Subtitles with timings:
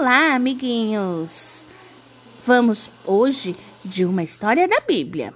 [0.00, 1.66] Olá, amiguinhos!
[2.46, 5.34] Vamos hoje de uma história da Bíblia.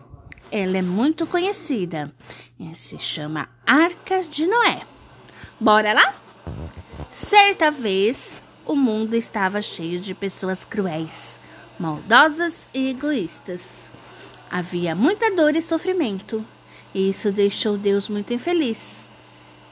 [0.52, 2.14] Ela é muito conhecida.
[2.60, 4.82] Ela se chama Arca de Noé.
[5.58, 6.14] Bora lá?
[7.10, 11.40] Certa vez, o mundo estava cheio de pessoas cruéis,
[11.76, 13.90] maldosas e egoístas.
[14.48, 16.46] Havia muita dor e sofrimento,
[16.94, 19.10] e isso deixou Deus muito infeliz.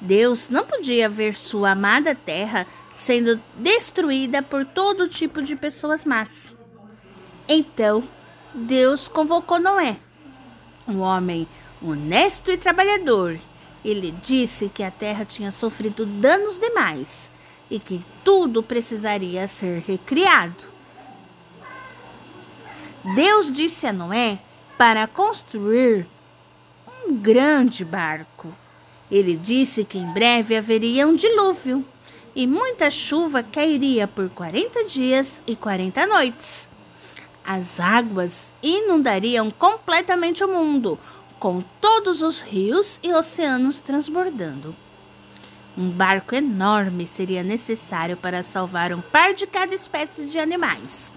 [0.01, 6.53] Deus não podia ver sua amada terra sendo destruída por todo tipo de pessoas más.
[7.47, 8.03] Então,
[8.55, 9.99] Deus convocou Noé,
[10.89, 11.47] um homem
[11.83, 13.39] honesto e trabalhador.
[13.85, 17.31] Ele disse que a terra tinha sofrido danos demais
[17.71, 20.65] e que tudo precisaria ser recriado.
[23.15, 24.39] Deus disse a Noé
[24.79, 26.07] para construir
[26.87, 28.55] um grande barco
[29.11, 31.85] ele disse que em breve haveria um dilúvio
[32.35, 36.71] e muita chuva cairia por 40 dias e 40 noites.
[37.45, 40.99] As águas inundariam completamente o mundo,
[41.39, 44.77] com todos os rios e oceanos transbordando.
[45.77, 51.13] Um barco enorme seria necessário para salvar um par de cada espécie de animais.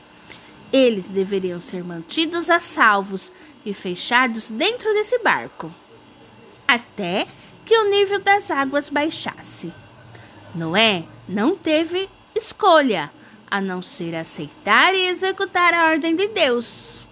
[0.71, 3.31] Eles deveriam ser mantidos a salvos
[3.65, 5.71] e fechados dentro desse barco,
[6.73, 7.27] até
[7.65, 9.71] que o nível das águas baixasse.
[10.55, 13.11] Noé não teve escolha
[13.49, 17.05] a não ser aceitar e executar a ordem de Deus.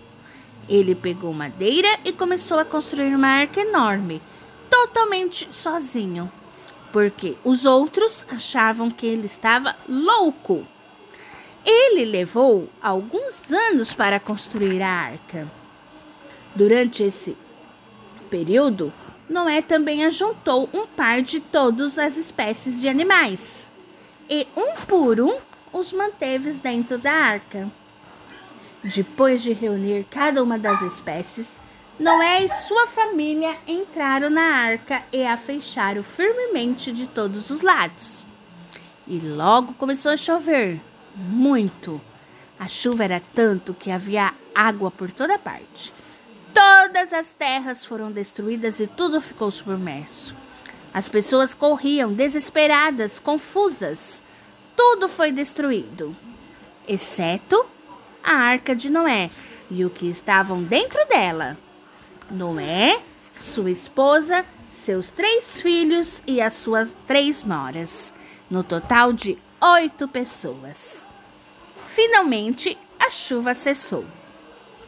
[0.67, 4.21] Ele pegou madeira e começou a construir uma arca enorme,
[4.69, 6.31] totalmente sozinho,
[6.91, 10.65] porque os outros achavam que ele estava louco.
[11.63, 15.47] Ele levou alguns anos para construir a arca.
[16.55, 17.37] Durante esse
[18.29, 18.91] período,
[19.31, 23.71] Noé também ajuntou um par de todas as espécies de animais
[24.29, 25.37] e, um por um,
[25.71, 27.71] os manteve dentro da arca.
[28.83, 31.61] Depois de reunir cada uma das espécies,
[31.97, 38.27] Noé e sua família entraram na arca e a fecharam firmemente de todos os lados.
[39.07, 40.81] E logo começou a chover
[41.15, 42.01] muito.
[42.59, 45.93] A chuva era tanto que havia água por toda parte.
[47.01, 50.35] Todas as terras foram destruídas e tudo ficou submerso.
[50.93, 54.21] As pessoas corriam desesperadas, confusas.
[54.77, 56.15] Tudo foi destruído,
[56.87, 57.65] exceto
[58.23, 59.31] a arca de Noé
[59.67, 61.57] e o que estavam dentro dela.
[62.29, 63.01] Noé,
[63.33, 68.13] sua esposa, seus três filhos e as suas três noras,
[68.47, 71.07] no total de oito pessoas.
[71.87, 74.05] Finalmente, a chuva cessou.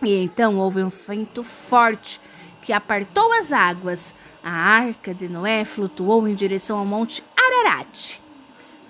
[0.06, 2.20] E então houve um vento forte
[2.62, 4.14] que apartou as águas.
[4.44, 8.20] A arca de Noé flutuou em direção ao monte Ararat.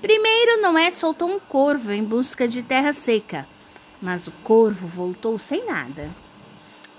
[0.02, 3.48] Primeiro, Noé soltou um corvo em busca de terra seca,
[4.02, 6.10] mas o corvo voltou sem nada.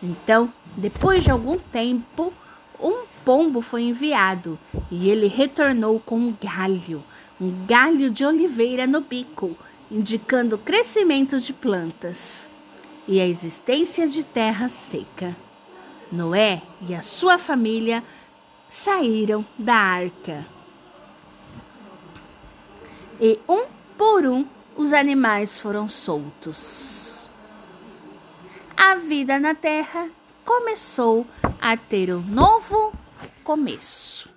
[0.00, 2.32] Então, depois de algum tempo,
[2.80, 4.58] um pombo foi enviado
[4.90, 7.02] e ele retornou com um galho,
[7.40, 9.56] um galho de oliveira no bico,
[9.90, 12.50] indicando o crescimento de plantas
[13.06, 15.36] e a existência de terra seca.
[16.10, 18.02] Noé e a sua família
[18.68, 20.46] saíram da arca.
[23.20, 23.66] E um
[23.96, 27.28] por um os animais foram soltos.
[28.76, 30.08] A vida na terra
[30.44, 31.26] começou
[31.60, 32.92] a ter um novo
[33.42, 34.33] começo.